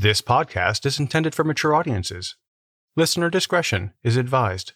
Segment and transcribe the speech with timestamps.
[0.00, 2.36] This podcast is intended for mature audiences.
[2.94, 4.74] Listener discretion is advised.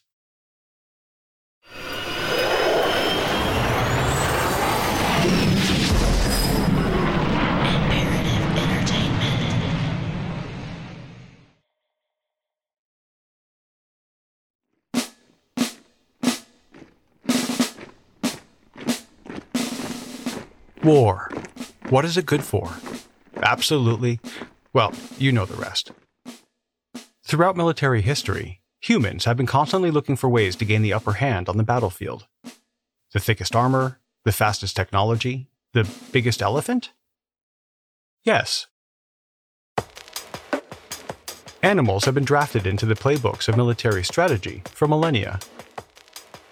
[20.82, 21.30] War.
[21.90, 22.72] What is it good for?
[23.36, 24.18] Absolutely.
[24.74, 25.92] Well, you know the rest.
[27.24, 31.48] Throughout military history, humans have been constantly looking for ways to gain the upper hand
[31.48, 32.26] on the battlefield.
[33.12, 36.92] The thickest armor, the fastest technology, the biggest elephant?
[38.24, 38.66] Yes.
[41.62, 45.38] Animals have been drafted into the playbooks of military strategy for millennia.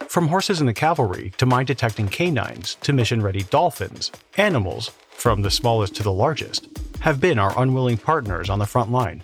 [0.08, 5.42] From horses in the cavalry to mine detecting canines to mission ready dolphins, animals, from
[5.42, 6.68] the smallest to the largest,
[7.00, 9.22] have been our unwilling partners on the front line.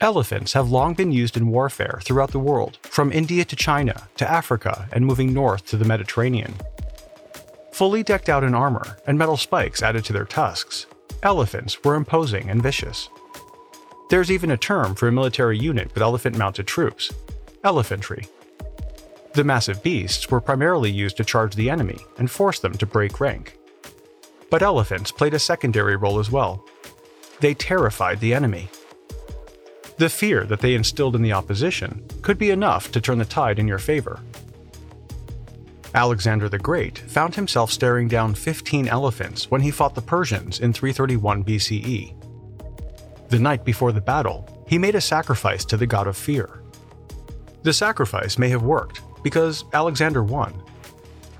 [0.00, 4.30] Elephants have long been used in warfare throughout the world, from India to China to
[4.30, 6.54] Africa and moving north to the Mediterranean.
[7.72, 10.86] Fully decked out in armor and metal spikes added to their tusks,
[11.22, 13.08] elephants were imposing and vicious.
[14.10, 17.12] There's even a term for a military unit with elephant mounted troops
[17.64, 18.26] elephantry.
[19.32, 23.20] The massive beasts were primarily used to charge the enemy and force them to break
[23.20, 23.58] rank.
[24.50, 26.64] But elephants played a secondary role as well.
[27.40, 28.68] They terrified the enemy.
[29.96, 33.58] The fear that they instilled in the opposition could be enough to turn the tide
[33.58, 34.20] in your favor.
[35.94, 40.72] Alexander the Great found himself staring down 15 elephants when he fought the Persians in
[40.72, 42.14] 331 BCE.
[43.28, 46.60] The night before the battle, he made a sacrifice to the god of fear.
[47.62, 50.63] The sacrifice may have worked, because Alexander won.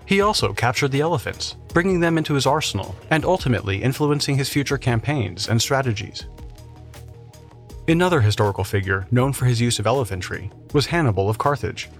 [0.06, 4.78] He also captured the elephants, bringing them into his arsenal and ultimately influencing his future
[4.78, 6.26] campaigns and strategies.
[7.88, 11.90] Another historical figure known for his use of elephantry was Hannibal of Carthage.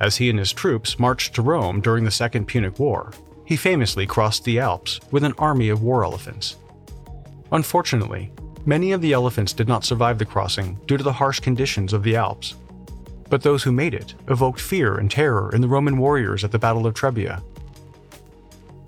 [0.00, 3.12] As he and his troops marched to Rome during the Second Punic War,
[3.44, 6.56] he famously crossed the Alps with an army of war elephants.
[7.52, 8.32] Unfortunately,
[8.64, 12.02] many of the elephants did not survive the crossing due to the harsh conditions of
[12.02, 12.54] the Alps
[13.32, 16.58] but those who made it evoked fear and terror in the Roman warriors at the
[16.58, 17.42] Battle of Trebia.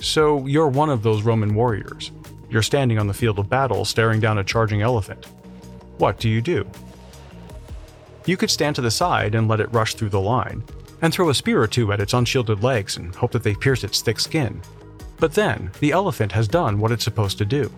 [0.02, 2.12] So you're one of those Roman warriors.
[2.50, 5.24] You're standing on the field of battle staring down a charging elephant.
[5.96, 6.68] What do you do?
[8.26, 10.62] You could stand to the side and let it rush through the line,
[11.00, 13.82] and throw a spear or two at its unshielded legs and hope that they pierce
[13.82, 14.60] its thick skin.
[15.18, 17.72] But then, the elephant has done what it's supposed to do.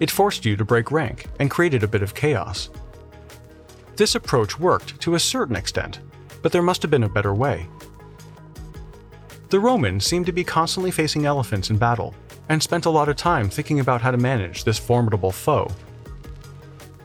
[0.00, 2.70] It forced you to break rank and created a bit of chaos.
[4.00, 6.00] This approach worked to a certain extent,
[6.40, 7.68] but there must have been a better way.
[9.50, 12.14] The Romans seemed to be constantly facing elephants in battle,
[12.48, 15.70] and spent a lot of time thinking about how to manage this formidable foe.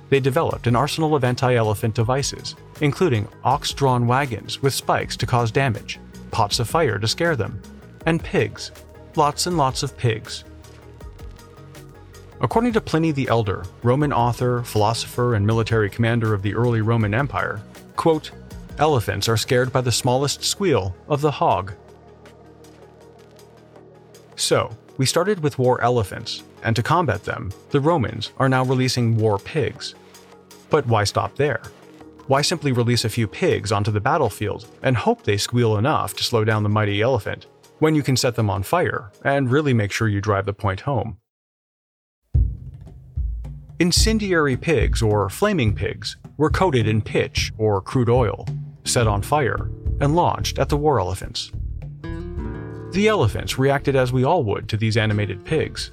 [0.10, 5.26] They developed an arsenal of anti elephant devices, including ox drawn wagons with spikes to
[5.26, 6.00] cause damage,
[6.32, 7.62] pots of fire to scare them,
[8.06, 8.72] and pigs,
[9.18, 10.46] lots and lots of pigs,
[12.42, 17.14] According to Pliny the Elder, Roman author, philosopher, and military commander of the early Roman
[17.14, 17.62] Empire,
[17.96, 18.32] quote,
[18.78, 21.74] elephants are scared by the smallest squeal of the hog.
[24.36, 29.16] So, we started with war elephants, and to combat them, the Romans are now releasing
[29.16, 29.96] war pigs.
[30.70, 31.62] But why stop there?
[32.28, 36.24] Why simply release a few pigs onto the battlefield and hope they squeal enough to
[36.24, 37.46] slow down the mighty elephant,
[37.80, 40.82] when you can set them on fire and really make sure you drive the point
[40.82, 41.18] home?
[43.78, 48.48] Incendiary pigs, or flaming pigs, were coated in pitch or crude oil,
[48.86, 49.70] set on fire,
[50.00, 51.52] and launched at the war elephants.
[52.94, 55.92] The elephants reacted as we all would to these animated pigs.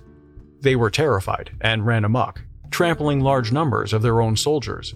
[0.61, 4.95] They were terrified and ran amok, trampling large numbers of their own soldiers.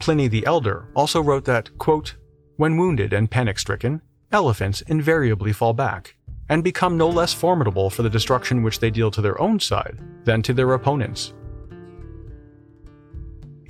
[0.00, 2.16] Pliny the Elder also wrote that, quote,
[2.56, 6.16] when wounded and panic stricken, elephants invariably fall back
[6.48, 10.00] and become no less formidable for the destruction which they deal to their own side
[10.24, 11.32] than to their opponents.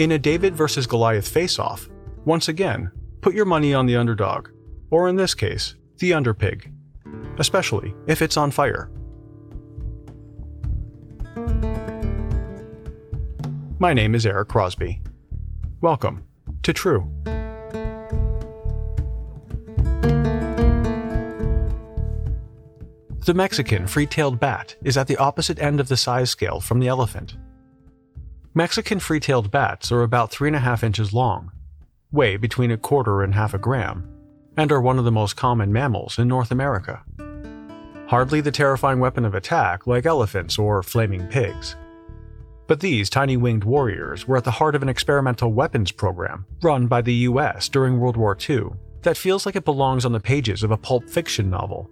[0.01, 1.89] In a David versus Goliath face off,
[2.25, 4.49] once again, put your money on the underdog,
[4.91, 6.73] or in this case, the underpig,
[7.39, 8.91] especially if it's on fire.
[13.79, 15.01] My name is Eric Crosby.
[15.81, 16.25] Welcome
[16.65, 17.09] to True.
[23.27, 26.81] The Mexican free tailed bat is at the opposite end of the size scale from
[26.81, 27.37] the elephant.
[28.57, 31.51] Mexican free tailed bats are about 3.5 inches long,
[32.13, 34.09] weigh between a quarter and half a gram,
[34.57, 37.03] and are one of the most common mammals in North America.
[38.07, 41.75] Hardly the terrifying weapon of attack like elephants or flaming pigs.
[42.69, 46.87] But these tiny winged warriors were at the heart of an experimental weapons program run
[46.87, 48.67] by the US during World War II
[49.03, 51.91] that feels like it belongs on the pages of a pulp fiction novel.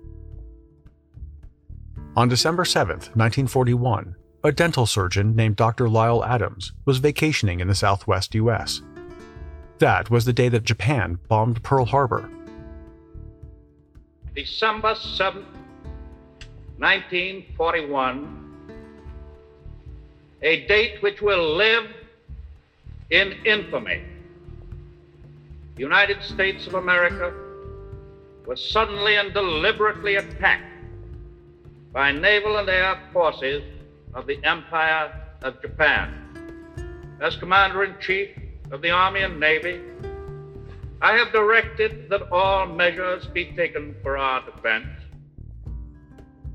[2.15, 4.15] On December 7, 1941,
[4.45, 5.89] a dental surgeon named Dr.
[5.89, 8.83] Lytle Adams was vacationing in the southwest US.
[9.79, 12.29] That was the day that Japan bombed Pearl Harbor.
[14.35, 15.45] December 7,
[16.79, 18.43] 1941
[20.43, 21.87] a date which will live
[23.11, 24.03] in infamy.
[25.77, 27.33] The United States of America
[28.47, 30.65] was suddenly and deliberately attacked
[31.93, 33.63] by naval and air forces
[34.15, 35.13] of the Empire
[35.43, 37.19] of Japan.
[37.21, 38.29] As Commander in Chief
[38.71, 39.81] of the Army and Navy,
[41.01, 44.87] I have directed that all measures be taken for our defense.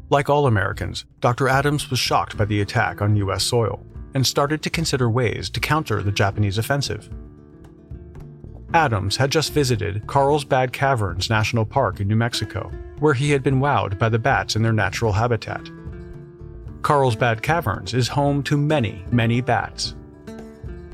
[0.10, 1.50] Like all Americans, Dr.
[1.50, 3.44] Adams was shocked by the attack on U.S.
[3.44, 7.10] soil and started to consider ways to counter the Japanese offensive.
[8.74, 13.60] Adams had just visited Carlsbad Caverns National Park in New Mexico, where he had been
[13.60, 15.70] wowed by the bats in their natural habitat.
[16.88, 19.94] Carlsbad Caverns is home to many, many bats.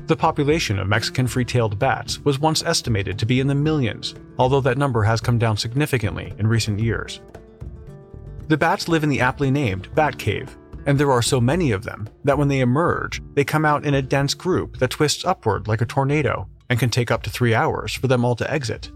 [0.08, 4.16] The population of Mexican free tailed bats was once estimated to be in the millions,
[4.36, 7.20] although that number has come down significantly in recent years.
[8.48, 11.84] The bats live in the aptly named Bat Cave, and there are so many of
[11.84, 15.68] them that when they emerge, they come out in a dense group that twists upward
[15.68, 18.90] like a tornado and can take up to three hours for them all to exit.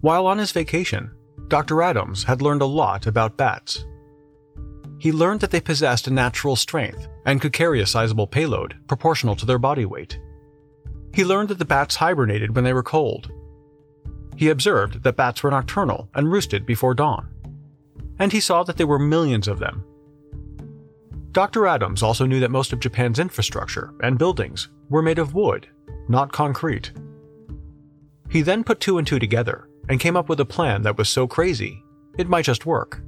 [0.00, 1.12] While on his vacation,
[1.46, 1.80] Dr.
[1.80, 3.84] Adams had learned a lot about bats.
[4.98, 9.36] He learned that they possessed a natural strength and could carry a sizable payload proportional
[9.36, 10.18] to their body weight.
[11.14, 13.30] He learned that the bats hibernated when they were cold.
[14.36, 17.28] He observed that bats were nocturnal and roosted before dawn
[18.18, 19.84] and he saw that there were millions of them.
[21.32, 21.66] Dr.
[21.66, 25.68] Adams also knew that most of Japan's infrastructure and buildings were made of wood,
[26.08, 26.90] not concrete.
[28.30, 31.08] He then put two and two together and came up with a plan that was
[31.08, 31.82] so crazy,
[32.18, 33.00] it might just work.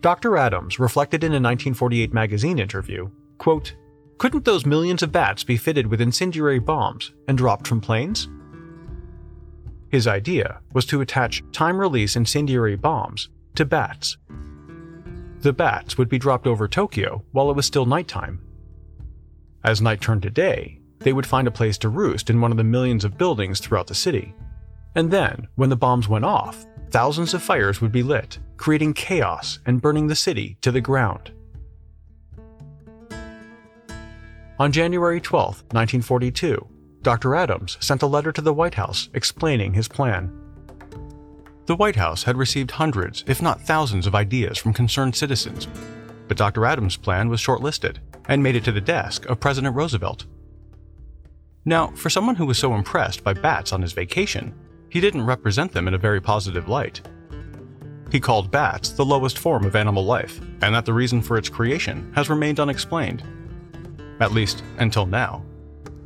[0.00, 0.38] Dr.
[0.38, 3.74] Adams reflected in a 1948 magazine interview, quote,
[4.16, 8.28] Couldn't those millions of bats be fitted with incendiary bombs and dropped from planes?
[9.90, 14.16] His idea was to attach time release incendiary bombs to bats.
[15.40, 18.40] The bats would be dropped over Tokyo while it was still nighttime.
[19.64, 22.56] As night turned to day, they would find a place to roost in one of
[22.56, 24.34] the millions of buildings throughout the city.
[24.94, 29.58] And then, when the bombs went off, thousands of fires would be lit, creating chaos
[29.66, 31.32] and burning the city to the ground.
[34.58, 36.68] On January 12, 1942,
[37.02, 37.34] Dr.
[37.34, 40.30] Adams sent a letter to the White House explaining his plan.
[41.64, 45.66] The White House had received hundreds, if not thousands, of ideas from concerned citizens,
[46.28, 46.66] but Dr.
[46.66, 47.98] Adams' plan was shortlisted
[48.28, 50.26] and made it to the desk of President Roosevelt.
[51.64, 54.54] Now, for someone who was so impressed by bats on his vacation,
[54.90, 57.00] he didn't represent them in a very positive light.
[58.12, 61.48] He called bats the lowest form of animal life, and that the reason for its
[61.48, 63.22] creation has remained unexplained.
[64.20, 65.44] At least until now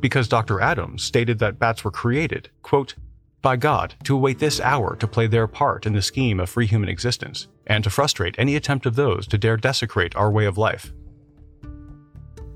[0.05, 0.61] because Dr.
[0.61, 2.93] Adams stated that bats were created, quote,
[3.41, 6.67] by God to await this hour to play their part in the scheme of free
[6.67, 10.59] human existence, and to frustrate any attempt of those to dare desecrate our way of
[10.59, 10.93] life.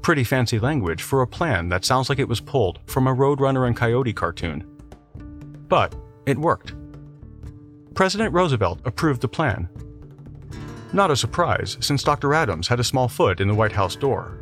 [0.04, 3.66] Pretty fancy language for a plan that sounds like it was pulled from a Roadrunner
[3.66, 4.64] and Coyote cartoon.
[5.68, 5.96] But
[6.30, 6.74] it worked.
[7.94, 9.68] President Roosevelt approved the plan.
[10.94, 12.34] Not a surprise, since Dr.
[12.34, 14.40] Adams had a small foot in the White House door,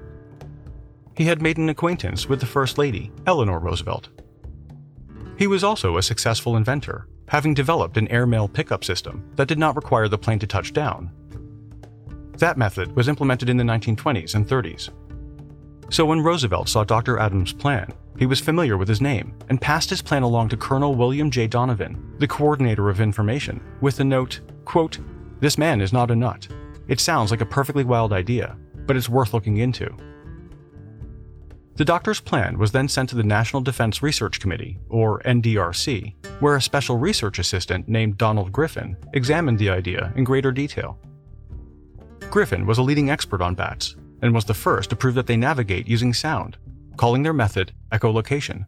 [1.18, 4.10] he had made an acquaintance with the First Lady, Eleanor Roosevelt.
[5.36, 9.76] He was also a successful inventor, having developed an airmail pickup system that did not
[9.76, 11.10] require the plane to touch down.
[12.38, 14.92] That method was implemented in the 1920s and 30s.
[15.92, 17.18] So when Roosevelt saw Dr.
[17.18, 20.96] Adams' plan, he was familiar with his name and passed his plan along to Colonel
[20.96, 21.48] William J.
[21.48, 25.00] Donovan, the coordinator of information, with the note, quote,
[25.40, 26.48] This man is not a nut.
[26.88, 29.96] It sounds like a perfectly wild idea, but it's worth looking into.
[31.76, 36.56] The doctor's plan was then sent to the National Defense Research Committee, or NDRC, where
[36.56, 40.98] a special research assistant named Donald Griffin examined the idea in greater detail.
[42.32, 45.38] Griffin was a leading expert on bats and was the first to prove that they
[45.38, 46.58] navigate using sound,
[46.98, 48.66] calling their method echolocation.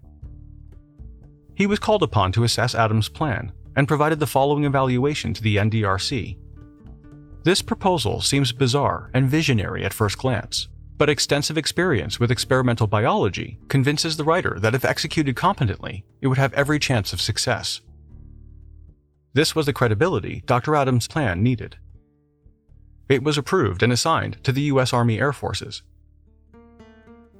[1.55, 5.57] He was called upon to assess Adams' plan and provided the following evaluation to the
[5.57, 6.37] NDRC.
[7.43, 10.67] This proposal seems bizarre and visionary at first glance,
[10.97, 16.37] but extensive experience with experimental biology convinces the writer that if executed competently, it would
[16.37, 17.81] have every chance of success.
[19.33, 20.75] This was the credibility Dr.
[20.75, 21.77] Adams' plan needed.
[23.07, 24.93] It was approved and assigned to the U.S.
[24.93, 25.81] Army Air Forces,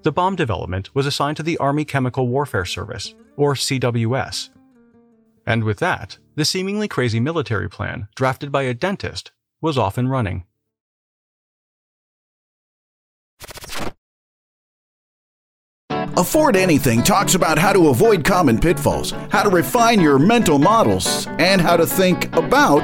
[0.03, 4.49] the bomb development was assigned to the Army Chemical Warfare Service, or CWS.
[5.45, 10.09] And with that, the seemingly crazy military plan, drafted by a dentist, was off and
[10.09, 10.45] running.
[16.17, 21.27] Afford Anything talks about how to avoid common pitfalls, how to refine your mental models,
[21.39, 22.83] and how to think about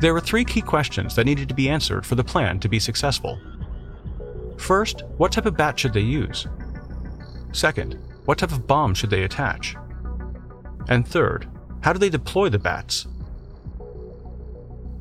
[0.00, 2.80] There were three key questions that needed to be answered for the plan to be
[2.80, 3.38] successful.
[4.56, 6.46] First, what type of bat should they use?
[7.52, 9.76] Second, what type of bomb should they attach?
[10.88, 11.48] And third,
[11.82, 13.06] how do they deploy the bats?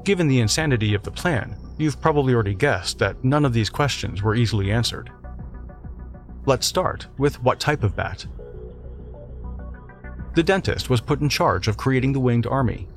[0.04, 4.22] Given the insanity of the plan, you've probably already guessed that none of these questions
[4.22, 5.12] were easily answered.
[6.46, 8.26] Let's start with what type of bat.
[10.36, 12.88] The dentist was put in charge of creating the winged army.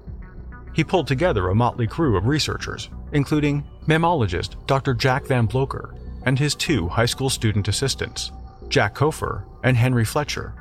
[0.74, 4.94] He pulled together a motley crew of researchers, including mammologist Dr.
[4.94, 8.32] Jack von Bloeker and his two high school student assistants,
[8.68, 10.54] Jack Couffer and Henry Fletcher,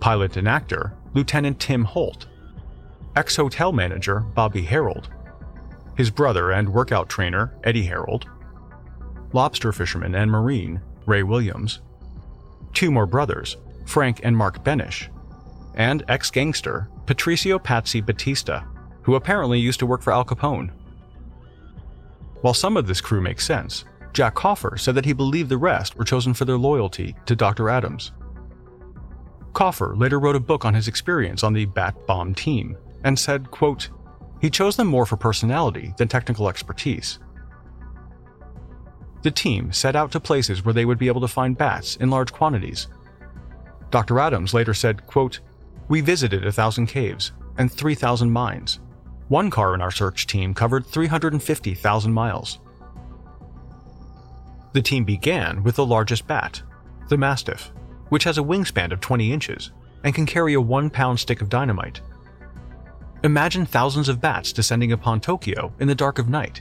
[0.00, 2.26] pilot and actor Lieutenant Tim Holt,
[3.16, 5.08] ex hotel manager Bobby Harold,
[5.96, 8.26] his brother and workout trainer Eddie Harold,
[9.32, 11.80] lobster fisherman and marine Ray Williams,
[12.74, 13.56] two more brothers,
[13.86, 15.08] Frank and Mark Benish,
[15.74, 18.62] and ex gangster Patricio Patsy Batista,
[19.06, 20.72] who apparently used to work for Al Capone.
[22.40, 25.94] While some of this crew makes sense, Jack Couffer said that he believed the rest
[25.94, 27.68] were chosen for their loyalty to Dr.
[27.68, 28.10] Adams.
[29.52, 33.48] Couffer later wrote a book on his experience on the Bat Bomb team and said,
[33.52, 33.90] quote,
[34.40, 37.20] he chose them more for personality than technical expertise.
[39.22, 42.10] The team set out to places where they would be able to find bats in
[42.10, 42.88] large quantities.
[43.92, 44.18] Dr.
[44.18, 45.38] Adams later said, quote,
[45.86, 48.80] We visited a thousand caves and 3,000 mines.
[49.28, 52.58] One car in our search team covered 350,000 miles.
[54.72, 56.62] The team began with the largest bat,
[57.08, 57.72] the Mastiff,
[58.08, 59.72] which has a wingspan of 20 inches
[60.04, 62.00] and can carry a one pound stick of dynamite.
[63.24, 66.60] Imagine thousands of bats descending upon Tokyo in the dark of night.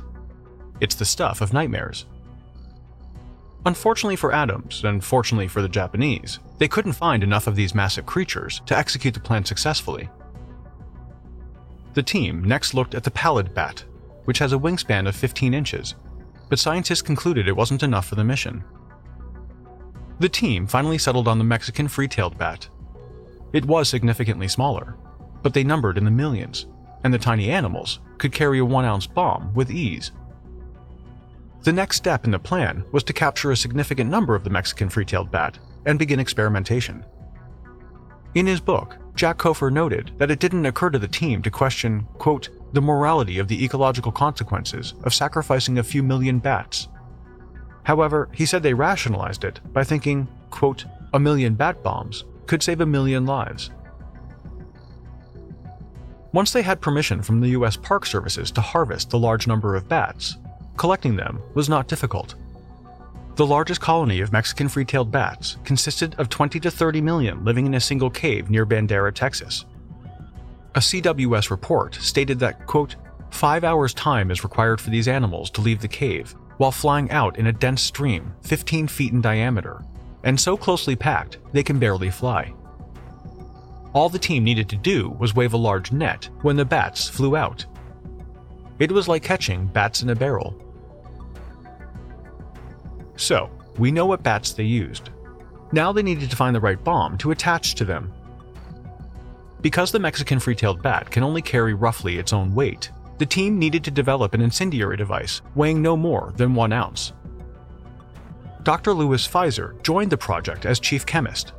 [0.79, 2.05] It's the stuff of nightmares.
[3.65, 8.05] Unfortunately for Adams, and fortunately for the Japanese, they couldn't find enough of these massive
[8.05, 10.09] creatures to execute the plan successfully.
[11.95, 13.85] The team next looked at the pallid bat,
[14.25, 15.95] which has a wingspan of 15 inches,
[16.49, 18.63] but scientists concluded it wasn't enough for the mission.
[20.19, 22.67] The team finally settled on the Mexican free tailed bat.
[23.53, 24.97] It was significantly smaller,
[25.41, 26.67] but they numbered in the millions,
[27.05, 30.11] and the tiny animals could carry a 1 ounce bomb with ease.
[31.63, 34.89] The next step in the plan was to capture a significant number of the Mexican
[34.89, 37.05] free tailed bat and begin experimentation.
[38.33, 42.05] In his book, Jack Couffer noted that it didn't occur to the team to question,
[42.17, 46.89] quote, the morality of the ecological consequences of sacrificing a few million bats.
[47.83, 52.81] However, he said they rationalized it by thinking, quote, a million bat bombs could save
[52.81, 53.71] a million lives.
[56.33, 59.87] Once they had permission from the US Park Services to harvest the large number of
[59.87, 60.35] bats,
[60.75, 62.35] collecting them was not difficult.
[63.35, 67.65] The largest colony of Mexican free tailed bats consisted of 20 to 30 million living
[67.65, 69.65] in a single cave near Bandera, Texas.
[70.75, 72.95] A CWS report stated that, quote,
[73.31, 77.37] five hours' time is required for these animals to leave the cave while flying out
[77.37, 79.83] in a dense stream 15 feet in diameter
[80.25, 82.53] and so closely packed they can barely fly.
[83.93, 87.37] All the team needed to do was wave a large net when the bats flew
[87.37, 87.65] out.
[88.79, 90.61] It was like catching bats in a barrel.
[93.15, 95.09] So, we know what bats they used.
[95.71, 98.13] Now they needed to find the right bomb to attach to them.
[99.61, 103.57] Because the Mexican free tailed bat can only carry roughly its own weight, the team
[103.57, 107.13] needed to develop an incendiary device weighing no more than one ounce.
[108.63, 108.93] Dr.
[108.93, 111.53] Louis Fieser joined the project as chief chemist.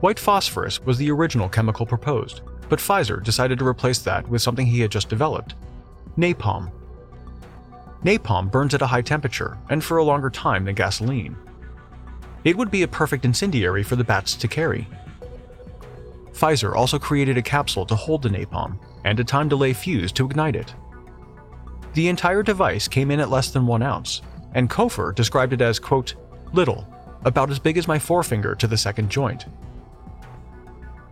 [0.00, 4.66] White phosphorus was the original chemical proposed, but Fieser decided to replace that with something
[4.66, 5.54] he had just developed
[6.16, 6.70] napalm.
[8.04, 11.36] Napalm burns at a high temperature and for a longer time than gasoline.
[12.44, 14.88] It would be a perfect incendiary for the bats to carry.
[16.32, 20.26] Fieser also created a capsule to hold the napalm and a time delay fuse to
[20.26, 20.74] ignite it.
[21.94, 24.22] The entire device came in at less than one ounce,
[24.54, 26.14] and Couffer described it as, quote,
[26.52, 26.86] little,
[27.24, 29.46] about as big as my forefinger to the second joint.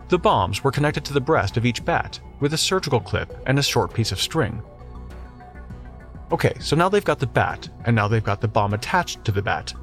[0.09, 3.59] The bombs were connected to the breast of each bat with a surgical clip and
[3.59, 4.63] a short piece of string.
[6.33, 9.33] Okay, so now they've got the bat, and now they've got the bomb attached to
[9.33, 9.75] the bat.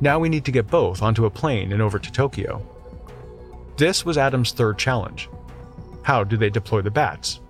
[0.00, 2.62] Now we need to get both onto a plane and over to Tokyo.
[3.78, 5.30] This was Adams' third challenge.
[6.02, 7.40] How do they deploy the bats?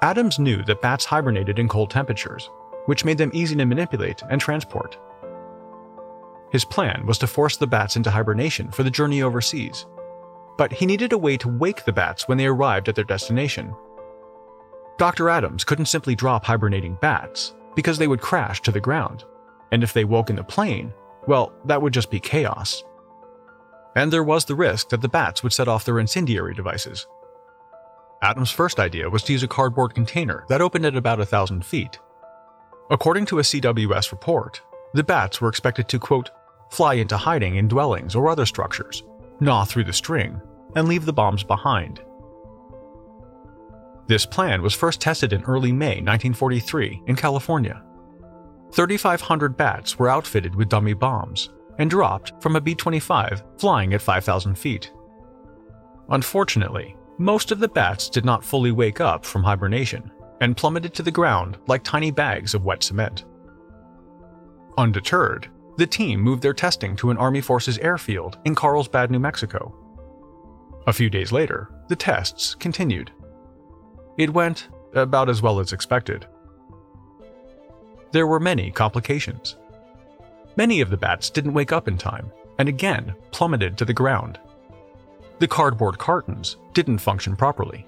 [0.00, 2.48] Adams knew that bats hibernated in cold temperatures,
[2.86, 4.96] which made them easy to manipulate and transport.
[6.50, 9.84] His plan was to force the bats into hibernation for the journey overseas,
[10.58, 13.74] but he needed a way to wake the bats when they arrived at their destination.
[14.98, 15.30] Dr.
[15.30, 19.24] Adams couldn't simply drop hibernating bats, because they would crash to the ground,
[19.72, 20.92] and if they woke in the plane,
[21.26, 22.82] well, that would just be chaos.
[23.96, 27.06] And there was the risk that the bats would set off their incendiary devices,
[28.20, 31.64] Adams' first idea was to use a cardboard container that opened at about a thousand
[31.64, 31.98] feet.
[32.90, 34.60] According to a CWS report,
[34.94, 36.30] the bats were expected to, quote,
[36.70, 39.04] fly into hiding in dwellings or other structures,
[39.40, 40.40] gnaw through the string,
[40.76, 42.00] and leave the bombs behind.
[44.06, 47.82] This plan was first tested in early May 1943 in California.
[48.72, 54.02] 3,500 bats were outfitted with dummy bombs and dropped from a B 25 flying at
[54.02, 54.92] 5,000 feet.
[56.10, 60.10] Unfortunately, most of the bats did not fully wake up from hibernation
[60.40, 63.24] and plummeted to the ground like tiny bags of wet cement.
[64.78, 69.74] Undeterred, the team moved their testing to an Army Forces airfield in Carlsbad, New Mexico.
[70.88, 73.12] A few days later, the tests continued.
[74.16, 76.26] It went about as well as expected.
[78.10, 79.56] There were many complications.
[80.56, 84.40] Many of the bats didn't wake up in time and again plummeted to the ground
[85.38, 87.86] the cardboard cartons didn't function properly.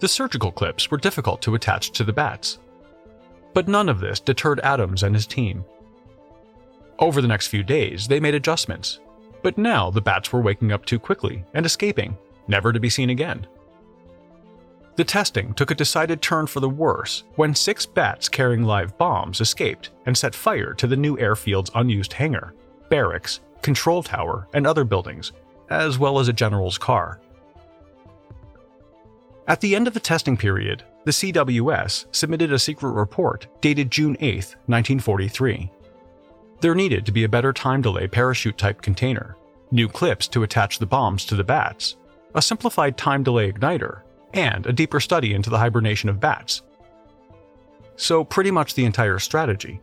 [0.00, 2.58] The surgical clips were difficult to attach to the bats.
[3.52, 5.64] But none of this deterred Adams and his team.
[6.98, 8.98] Over the next few days, they made adjustments,
[9.42, 12.16] but now the bats were waking up too quickly and escaping,
[12.48, 13.46] never to be seen again.
[14.96, 19.40] The testing took a decided turn for the worse when six bats carrying live bombs
[19.40, 22.54] escaped and set fire to the new airfield's unused hangar,
[22.90, 25.32] barracks, control tower, and other buildings
[25.70, 27.20] as well as a general's car.
[29.46, 34.16] At the end of the testing period, the CWS submitted a secret report dated June
[34.20, 35.70] 8, 1943.
[36.60, 39.36] There needed to be a better time delay parachute type container,
[39.70, 41.96] new clips to attach the bombs to the bats,
[42.34, 46.62] a simplified time delay igniter, and a deeper study into the hibernation of bats.
[47.96, 49.80] So, pretty much the entire strategy.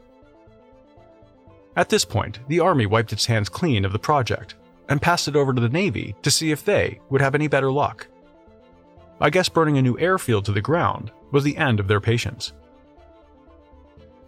[1.78, 4.56] At this point, the Army wiped its hands clean of the project
[4.90, 7.72] and passed it over to the Navy to see if they would have any better
[7.72, 8.08] luck.
[9.22, 12.52] I guess burning a new airfield to the ground was the end of their patience.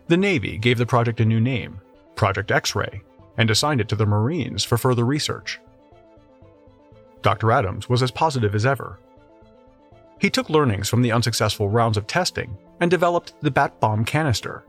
[0.07, 1.81] The Navy gave the project a new name,
[2.15, 3.01] Project X ray,
[3.37, 5.59] and assigned it to the Marines for further research.
[7.23, 7.51] Dr.
[7.51, 8.99] Adams was as positive as ever.
[10.19, 14.63] He took learnings from the unsuccessful rounds of testing and developed the Bat Bomb canister,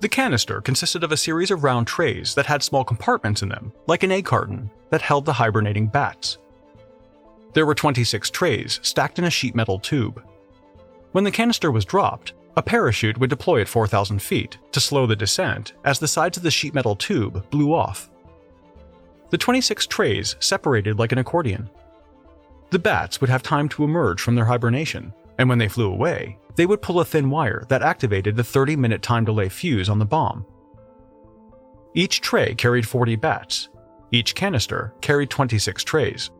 [0.00, 3.72] the canister consisted of a series of round trays that had small compartments in them,
[3.86, 6.36] like an egg carton, that held the hibernating bats.
[7.54, 10.22] There were 26 trays stacked in a sheet metal tube.
[11.12, 15.16] When the canister was dropped, a parachute would deploy at 4,000 feet to slow the
[15.16, 18.10] descent as the sides of the sheet metal tube blew off.
[19.30, 21.68] The 26 trays separated like an accordion.
[22.70, 26.38] The bats would have time to emerge from their hibernation, and when they flew away,
[26.54, 29.98] they would pull a thin wire that activated the 30 minute time delay fuse on
[29.98, 30.46] the bomb.
[31.94, 33.68] Each tray carried 40 bats.
[34.12, 36.30] Each canister carried 26 trays.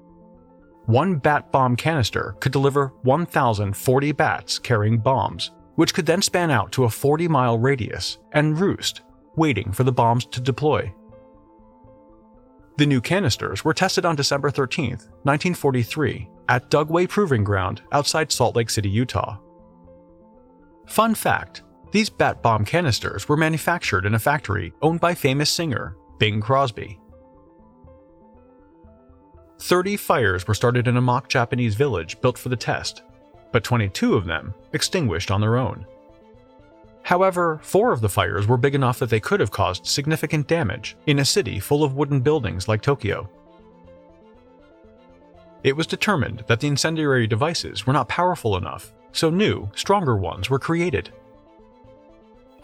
[0.87, 6.71] One bat bomb canister could deliver 1,040 bats carrying bombs, which could then span out
[6.73, 9.03] to a 40 mile radius and roost,
[9.35, 10.93] waiting for the bombs to deploy.
[12.77, 18.55] The new canisters were tested on December 13, 1943, at Dugway Proving Ground outside Salt
[18.55, 19.39] Lake City, Utah.
[20.87, 21.63] Fun fact
[21.93, 27.01] these bat bomb canisters were manufactured in a factory owned by famous singer Bing Crosby.
[29.61, 33.03] 30 fires were started in a mock Japanese village built for the test,
[33.53, 35.87] but 22 of them extinguished on their own.
[37.07, 40.97] However, four of the fires were big enough that they could have caused significant damage
[41.07, 43.31] in a city full of wooden buildings like Tokyo.
[45.63, 50.51] It was determined that the incendiary devices were not powerful enough so new, stronger ones
[50.51, 51.13] were created.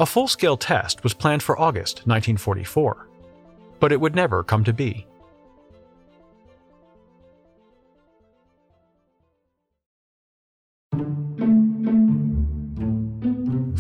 [0.01, 3.07] A full scale test was planned for August 1944,
[3.79, 5.07] but it would never come to be.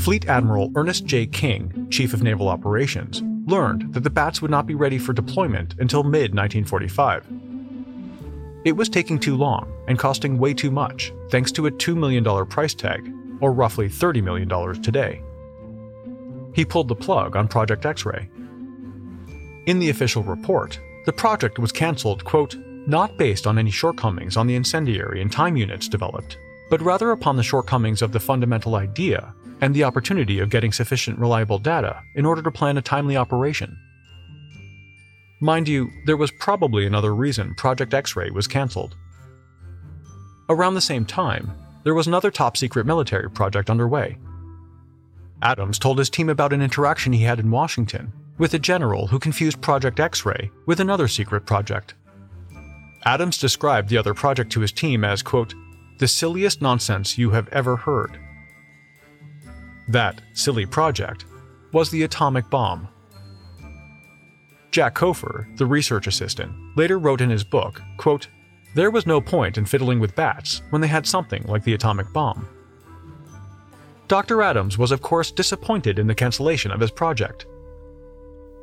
[0.03, 1.27] Fleet Admiral Ernest J.
[1.27, 5.77] King, Chief of Naval Operations, learned that the bats would not be ready for deployment
[5.79, 7.25] until mid 1945.
[8.65, 12.25] It was taking too long and costing way too much, thanks to a $2 million
[12.47, 14.49] price tag, or roughly $30 million
[14.83, 15.23] today.
[16.53, 18.29] He pulled the plug on Project X ray.
[19.67, 22.57] In the official report, the project was cancelled, quote,
[22.88, 26.38] not based on any shortcomings on the incendiary and time units developed,
[26.73, 31.19] but rather upon the shortcomings of the fundamental idea and the opportunity of getting sufficient
[31.19, 33.77] reliable data in order to plan a timely operation.
[35.43, 38.97] Mind you, there was probably another reason Project X ray was cancelled.
[40.49, 41.53] Around the same time,
[41.85, 44.17] there was another top secret military project underway.
[45.43, 49.19] Adams told his team about an interaction he had in Washington with a general who
[49.19, 51.93] confused Project X ray with another secret project.
[53.05, 55.53] Adams described the other project to his team as, quote,
[56.03, 58.19] the silliest nonsense you have ever heard.
[59.87, 61.27] That silly project
[61.73, 62.88] was the atomic bomb.
[64.73, 68.27] Jack Couffer, the research assistant, later wrote in his book, quote,
[68.75, 72.12] There was no point in fiddling with bats when they had something like the atomic
[72.12, 72.49] bomb.
[74.09, 74.43] Dr.
[74.43, 77.47] Adams was, of course, disappointed in the cancellation of his project.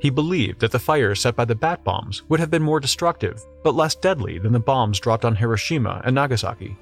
[0.02, 3.41] He believed that the fires set by the bat bombs would have been more destructive,
[3.63, 6.75] but less deadly than the bombs dropped on Hiroshima and Nagasaki.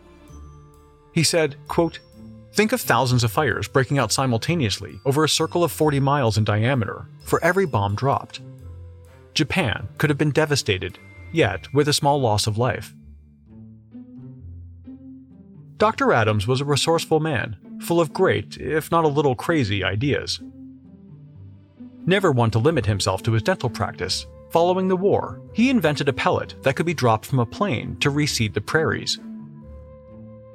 [1.18, 1.98] He said, quote,
[2.54, 6.44] Think of thousands of fires breaking out simultaneously over a circle of 40 miles in
[6.44, 8.40] diameter for every bomb dropped.
[9.34, 11.00] Japan could have been devastated,
[11.34, 12.94] yet with a small loss of life.
[15.78, 16.14] Dr.
[16.14, 20.40] Adams was a resourceful man, full of great, if not a little crazy, ideas.
[22.06, 26.14] Never one to limit himself to his dental practice, following the war, he invented a
[26.14, 29.18] pellet that could be dropped from a plane to reseed the prairies.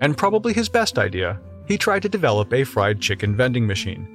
[0.03, 4.09] And probably his best idea he tried to develop a fried chicken vending machine.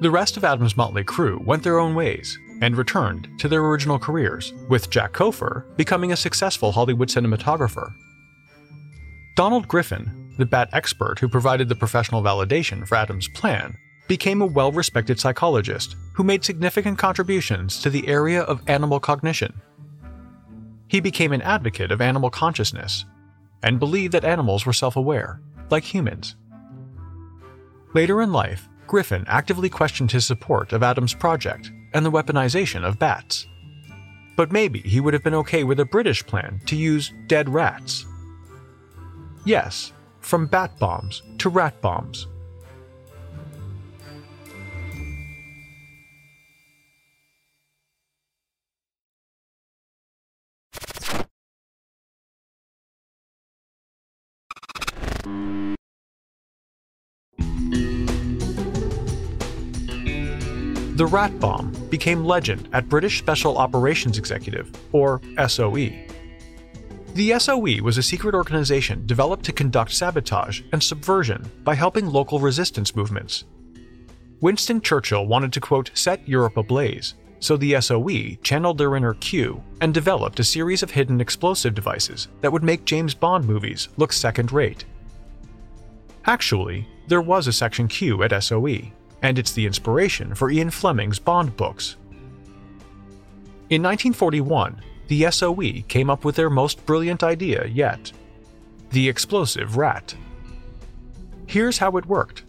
[0.00, 3.98] The rest of Adams' motley crew went their own ways and returned to their original
[3.98, 7.92] careers, with Jack Couffer becoming a successful Hollywood cinematographer.
[9.34, 14.46] Donald Griffin, the bat expert who provided the professional validation for Adams' plan, became a
[14.46, 19.52] well respected psychologist who made significant contributions to the area of animal cognition.
[20.86, 23.04] He became an advocate of animal consciousness
[23.62, 25.40] and believed that animals were self aware,
[25.70, 26.36] like humans.
[27.94, 32.98] Later in life, Griffin actively questioned his support of Adams' project and the weaponization of
[32.98, 33.46] bats.
[34.36, 38.04] But maybe he would have been okay with a British plan to use dead rats.
[39.44, 42.26] Yes, from bat bombs to rat bombs.
[60.96, 65.90] The Rat Bomb became legend at British Special Operations Executive, or SOE.
[67.12, 72.38] The SOE was a secret organization developed to conduct sabotage and subversion by helping local
[72.40, 73.44] resistance movements.
[74.40, 79.62] Winston Churchill wanted to, quote, set Europe ablaze, so the SOE channeled their inner Q
[79.82, 84.14] and developed a series of hidden explosive devices that would make James Bond movies look
[84.14, 84.86] second rate.
[86.24, 91.18] Actually, there was a Section Q at SOE, and it's the inspiration for Ian Fleming's
[91.18, 91.96] Bond books.
[93.68, 98.12] In 1941, the SOE came up with their most brilliant idea yet
[98.90, 100.14] the explosive rat.
[101.46, 102.44] Here's how it worked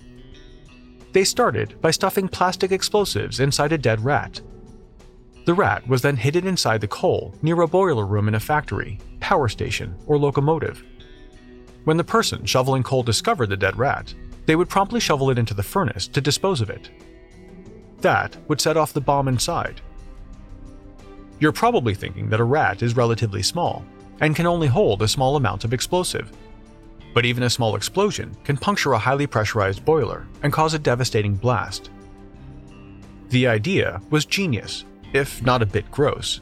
[1.14, 4.40] they started by stuffing plastic explosives inside a dead rat.
[5.46, 9.00] The rat was then hidden inside the coal near a boiler room in a factory,
[9.20, 10.84] power station, or locomotive.
[11.86, 14.14] When the person shoveling coal discovered the dead rat,
[14.48, 16.90] they would promptly shovel it into the furnace to dispose of it.
[18.00, 19.82] That would set off the bomb inside.
[21.40, 23.86] You're probably thinking that a rat is relatively small
[24.22, 26.32] and can only hold a small amount of explosive.
[27.14, 31.36] But even a small explosion can puncture a highly pressurized boiler and cause a devastating
[31.36, 31.90] blast.
[33.30, 36.40] The idea was genius, if not a bit gross.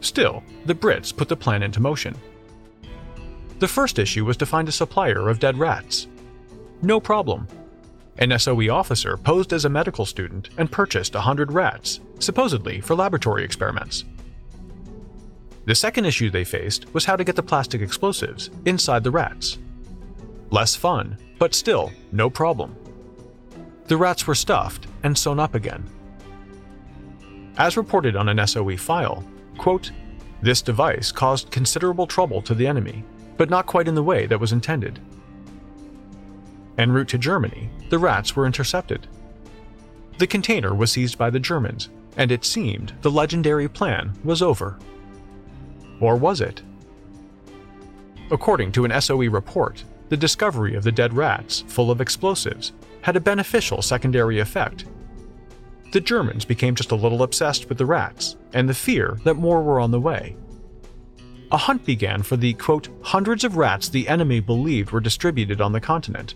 [0.00, 2.14] Still, the Brits put the plan into motion.
[3.60, 6.08] The first issue was to find a supplier of dead rats.
[6.82, 7.46] No problem.
[8.18, 13.44] An SOE officer posed as a medical student and purchased 100 rats, supposedly for laboratory
[13.44, 14.04] experiments.
[15.64, 19.58] The second issue they faced was how to get the plastic explosives inside the rats.
[20.50, 22.76] Less fun, but still no problem.
[23.86, 25.88] The rats were stuffed and sewn up again.
[27.58, 29.24] As reported on an SOE file,
[29.56, 29.92] quote,
[30.40, 33.04] this device caused considerable trouble to the enemy,
[33.36, 34.98] but not quite in the way that was intended.
[36.78, 39.06] En route to Germany, the rats were intercepted.
[40.18, 44.78] The container was seized by the Germans, and it seemed the legendary plan was over.
[46.00, 46.62] Or was it?
[48.30, 53.16] According to an SOE report, the discovery of the dead rats, full of explosives, had
[53.16, 54.84] a beneficial secondary effect.
[55.92, 59.62] The Germans became just a little obsessed with the rats and the fear that more
[59.62, 60.36] were on the way.
[61.50, 65.72] A hunt began for the, quote, hundreds of rats the enemy believed were distributed on
[65.72, 66.34] the continent.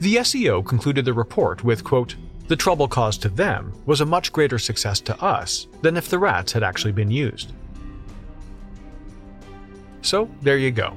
[0.00, 2.16] The SEO concluded the report with, quote,
[2.48, 6.18] the trouble caused to them was a much greater success to us than if the
[6.18, 7.52] rats had actually been used.
[10.02, 10.96] So, there you go.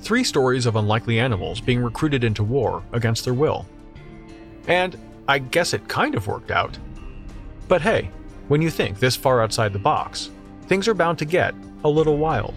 [0.00, 3.66] Three stories of unlikely animals being recruited into war against their will.
[4.66, 6.76] And I guess it kind of worked out.
[7.68, 8.10] But hey,
[8.48, 10.30] when you think this far outside the box,
[10.66, 12.54] things are bound to get a little wild.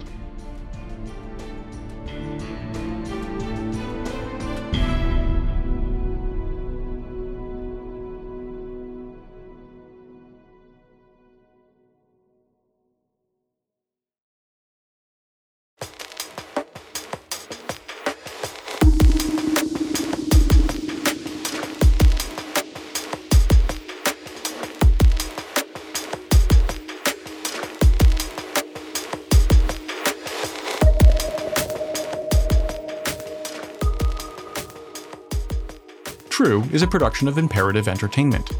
[36.43, 38.51] True is a production of Imperative Entertainment.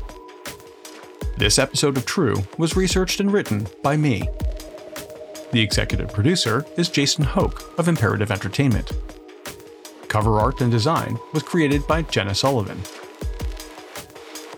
[1.35, 4.25] This episode of True was researched and written by me.
[5.51, 8.93] The executive producer is Jason Hoke of Imperative Entertainment.
[10.07, 12.79] Cover art and design was created by Jenna Sullivan.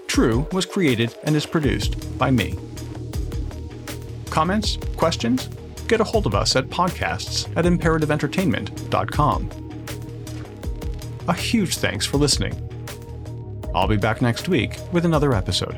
[0.05, 2.53] True was created and is produced by me.
[4.29, 4.77] Comments?
[4.97, 5.49] Questions?
[5.87, 9.49] Get a hold of us at podcasts at imperativeentertainment.com.
[11.27, 12.64] A huge thanks for listening.
[13.75, 15.77] I'll be back next week with another episode.